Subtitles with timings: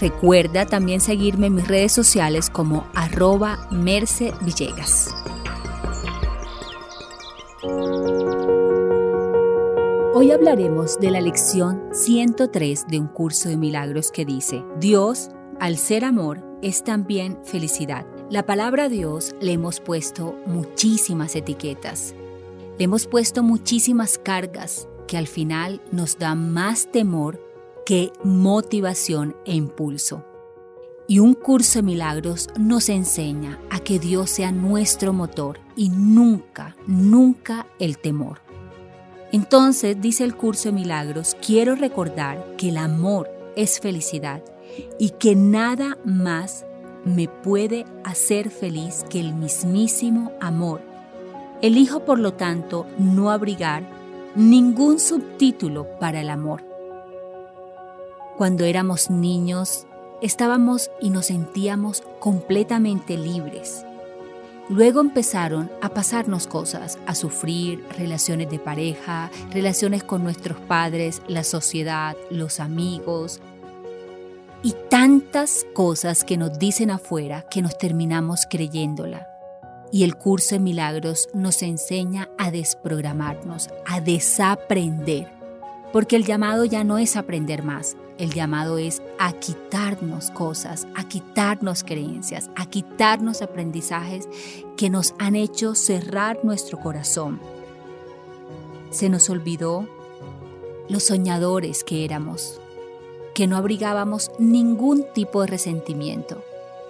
[0.00, 5.14] Recuerda también seguirme en mis redes sociales como arroba Merce Villegas.
[10.14, 15.30] Hoy hablaremos de la lección 103 de un curso de milagros que dice, Dios,
[15.60, 18.06] al ser amor, es también felicidad.
[18.30, 22.14] La palabra Dios le hemos puesto muchísimas etiquetas,
[22.78, 27.51] le hemos puesto muchísimas cargas que al final nos dan más temor
[27.84, 30.24] que motivación e impulso.
[31.08, 36.76] Y un curso de milagros nos enseña a que Dios sea nuestro motor y nunca,
[36.86, 38.40] nunca el temor.
[39.32, 44.42] Entonces, dice el curso de milagros, quiero recordar que el amor es felicidad
[44.98, 46.64] y que nada más
[47.04, 50.82] me puede hacer feliz que el mismísimo amor.
[51.62, 53.88] Elijo, por lo tanto, no abrigar
[54.34, 56.71] ningún subtítulo para el amor
[58.36, 59.86] cuando éramos niños,
[60.20, 63.84] estábamos y nos sentíamos completamente libres.
[64.68, 71.44] Luego empezaron a pasarnos cosas, a sufrir relaciones de pareja, relaciones con nuestros padres, la
[71.44, 73.40] sociedad, los amigos
[74.62, 79.28] y tantas cosas que nos dicen afuera que nos terminamos creyéndola.
[79.90, 85.28] Y el curso de milagros nos enseña a desprogramarnos, a desaprender,
[85.92, 91.08] porque el llamado ya no es aprender más, el llamado es a quitarnos cosas, a
[91.08, 94.28] quitarnos creencias, a quitarnos aprendizajes
[94.76, 97.40] que nos han hecho cerrar nuestro corazón.
[98.90, 99.88] Se nos olvidó
[100.88, 102.60] los soñadores que éramos,
[103.34, 106.42] que no abrigábamos ningún tipo de resentimiento,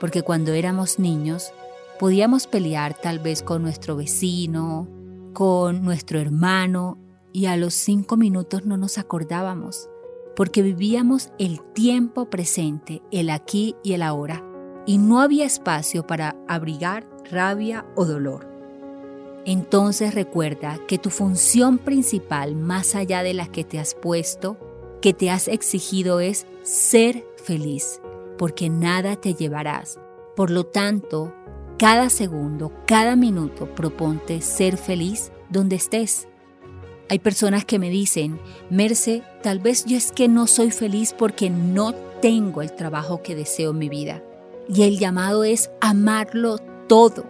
[0.00, 1.52] porque cuando éramos niños
[1.98, 4.88] podíamos pelear tal vez con nuestro vecino,
[5.32, 6.98] con nuestro hermano,
[7.34, 9.90] y a los cinco minutos no nos acordábamos
[10.36, 14.42] porque vivíamos el tiempo presente, el aquí y el ahora,
[14.86, 18.48] y no había espacio para abrigar rabia o dolor.
[19.44, 24.56] Entonces recuerda que tu función principal, más allá de la que te has puesto,
[25.00, 28.00] que te has exigido es ser feliz,
[28.38, 29.98] porque nada te llevarás.
[30.34, 31.34] Por lo tanto,
[31.78, 36.26] cada segundo, cada minuto proponte ser feliz donde estés
[37.08, 41.50] hay personas que me dicen, Merce, tal vez yo es que no soy feliz porque
[41.50, 44.22] no tengo el trabajo que deseo en mi vida.
[44.68, 47.24] Y el llamado es amarlo todo.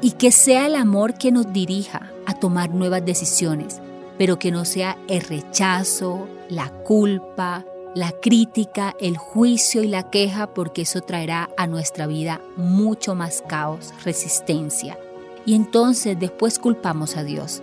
[0.00, 3.80] Y que sea el amor que nos dirija a tomar nuevas decisiones,
[4.18, 10.54] pero que no sea el rechazo, la culpa, la crítica, el juicio y la queja,
[10.54, 14.98] porque eso traerá a nuestra vida mucho más caos, resistencia.
[15.44, 17.62] Y entonces después culpamos a Dios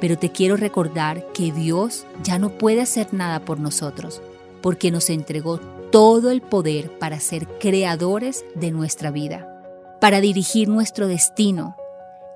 [0.00, 4.22] pero te quiero recordar que Dios ya no puede hacer nada por nosotros,
[4.62, 5.58] porque nos entregó
[5.92, 9.62] todo el poder para ser creadores de nuestra vida,
[10.00, 11.76] para dirigir nuestro destino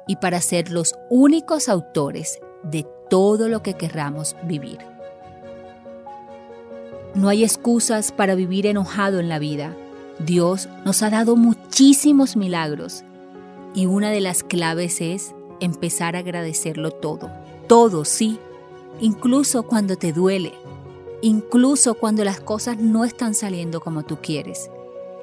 [0.06, 4.78] y para ser los únicos autores de todo lo que querramos vivir.
[7.14, 9.74] No hay excusas para vivir enojado en la vida.
[10.18, 13.04] Dios nos ha dado muchísimos milagros
[13.72, 17.30] y una de las claves es empezar a agradecerlo todo
[17.66, 18.38] todo, sí,
[19.00, 20.52] incluso cuando te duele,
[21.22, 24.70] incluso cuando las cosas no están saliendo como tú quieres.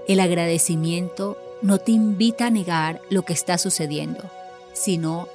[0.08, 4.24] El agradecimiento no te invita a negar lo que está sucediendo,
[4.74, 5.28] sino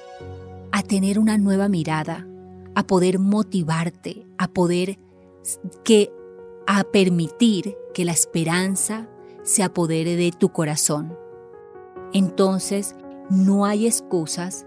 [0.73, 2.27] a tener una nueva mirada,
[2.75, 4.99] a poder motivarte, a poder
[5.85, 6.13] que
[6.67, 9.09] a permitir que la esperanza
[9.45, 11.17] se apodere de tu corazón.
[12.13, 12.97] Entonces,
[13.31, 14.67] no hay excusas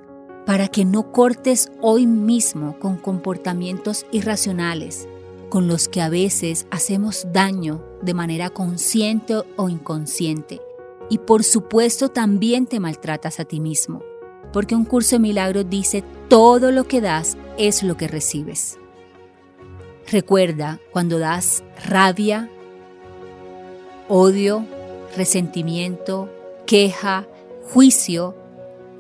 [0.50, 5.08] para que no cortes hoy mismo con comportamientos irracionales
[5.48, 10.60] con los que a veces hacemos daño de manera consciente o inconsciente.
[11.08, 14.02] Y por supuesto también te maltratas a ti mismo,
[14.52, 18.80] porque un curso de milagros dice todo lo que das es lo que recibes.
[20.12, 22.50] Recuerda, cuando das rabia,
[24.08, 24.66] odio,
[25.16, 26.28] resentimiento,
[26.66, 27.28] queja,
[27.72, 28.34] juicio,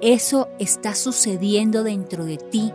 [0.01, 2.72] eso está sucediendo dentro de ti,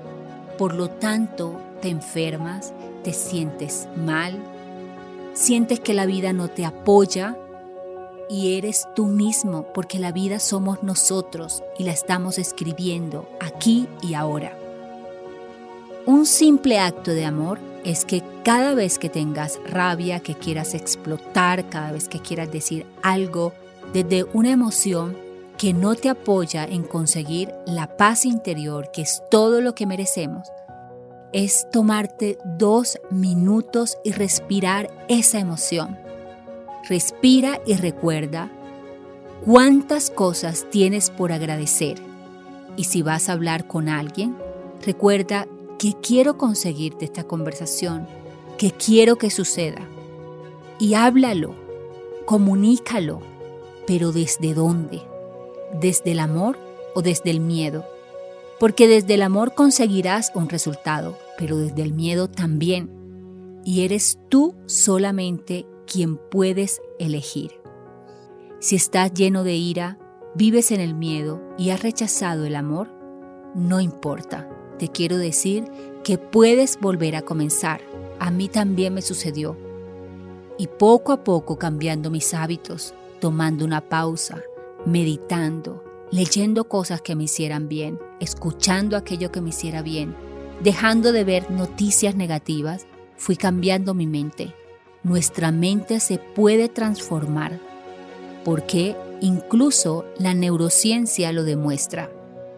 [0.59, 2.73] por lo tanto te enfermas,
[3.03, 4.39] te sientes mal,
[5.33, 7.37] sientes que la vida no te apoya
[8.29, 14.15] y eres tú mismo porque la vida somos nosotros y la estamos escribiendo aquí y
[14.15, 14.57] ahora.
[16.07, 21.69] Un simple acto de amor es que cada vez que tengas rabia, que quieras explotar,
[21.71, 23.55] cada vez que quieras decir algo
[23.95, 25.24] desde una emoción
[25.59, 30.49] que no te apoya en conseguir la paz interior, que es todo lo que merecemos,
[31.33, 35.99] es tomarte dos minutos y respirar esa emoción.
[36.89, 38.51] Respira y recuerda
[39.45, 41.99] cuántas cosas tienes por agradecer.
[42.77, 44.37] Y si vas a hablar con alguien,
[44.85, 45.47] recuerda
[45.79, 48.07] que quiero conseguir de esta conversación,
[48.59, 49.89] que quiero que suceda.
[50.79, 51.55] Y háblalo,
[52.27, 53.21] comunícalo,
[53.87, 55.14] pero ¿desde dónde?
[55.73, 56.59] ¿Desde el amor
[56.95, 57.85] o desde el miedo?
[58.61, 62.91] Porque desde el amor conseguirás un resultado, pero desde el miedo también.
[63.65, 67.53] Y eres tú solamente quien puedes elegir.
[68.61, 69.99] Si estás lleno de ira,
[70.35, 72.89] vives en el miedo y has rechazado el amor,
[73.55, 74.49] no importa.
[74.79, 75.65] Te quiero decir
[76.03, 77.81] que puedes volver a comenzar.
[78.19, 79.57] A mí también me sucedió.
[80.59, 84.43] Y poco a poco cambiando mis hábitos, tomando una pausa,
[84.87, 90.15] meditando, leyendo cosas que me hicieran bien, escuchando aquello que me hiciera bien,
[90.63, 92.87] dejando de ver noticias negativas,
[93.17, 94.55] fui cambiando mi mente.
[95.03, 97.61] Nuestra mente se puede transformar
[98.45, 102.11] porque incluso la neurociencia lo demuestra.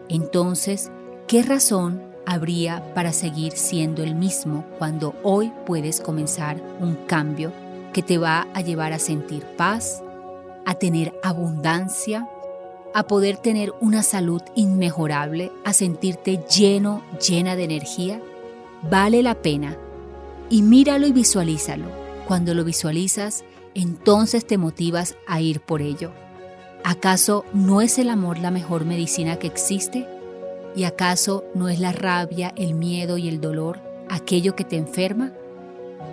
[0.08, 0.90] Entonces,
[1.26, 7.52] ¿qué razón habría para seguir siendo el mismo cuando hoy puedes comenzar un cambio
[7.92, 10.02] que te va a llevar a sentir paz,
[10.66, 12.28] a tener abundancia,
[12.92, 18.20] a poder tener una salud inmejorable, a sentirte lleno, llena de energía,
[18.90, 19.78] vale la pena.
[20.50, 21.86] Y míralo y visualízalo.
[22.26, 26.10] Cuando lo visualizas, entonces te motivas a ir por ello.
[26.84, 30.06] ¿Acaso no es el amor la mejor medicina que existe?
[30.74, 35.32] ¿Y acaso no es la rabia, el miedo y el dolor aquello que te enferma?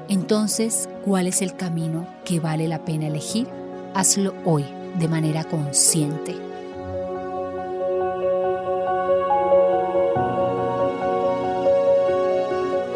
[0.09, 3.62] Entonces, ¿cuál es el camino que vale la pena elegir?
[3.95, 4.65] Hazlo hoy
[4.99, 6.35] de manera consciente.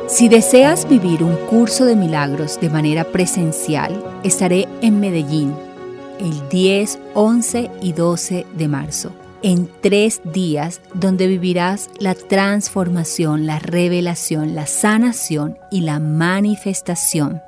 [0.08, 5.54] Si deseas vivir un curso de milagros de manera presencial, estaré en Medellín
[6.20, 9.12] el 10, 11 y 12 de marzo,
[9.44, 17.42] en tres días donde vivirás la transformación, la revelación, la sanación y la manifestación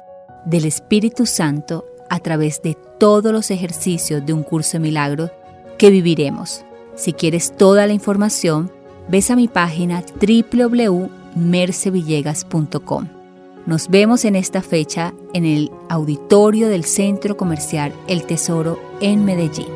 [0.45, 5.31] del Espíritu Santo a través de todos los ejercicios de un curso de milagros
[5.77, 6.65] que viviremos.
[6.95, 8.71] Si quieres toda la información,
[9.07, 13.07] ves a mi página www mercevillegas.com.
[13.65, 19.67] Nos vemos en esta fecha en el auditorio del Centro Comercial El Tesoro en Medellín.